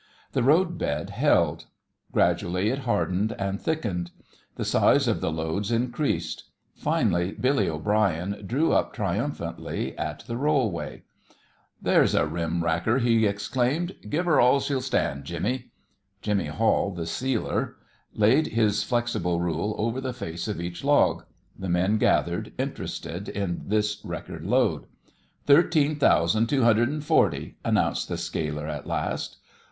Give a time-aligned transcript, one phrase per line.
[0.31, 1.65] The road bed held.
[2.11, 4.09] Gradually it hardened and thickened.
[4.55, 6.45] The size of the loads increased.
[6.75, 11.03] Finally Billy O'Brien drew up triumphantly at the rollway.
[11.79, 13.93] "There's a rim racker!" he exclaimed.
[14.09, 15.69] "Give her all she'll stand, Jimmy."
[16.23, 17.75] Jimmy Hall, the sealer,
[18.15, 21.25] laid his flexible rule over the face of each log.
[21.55, 24.87] The men gathered, interested in this record load.
[25.45, 29.37] "Thirteen thousand two hundred and forty," announced the scaler at last.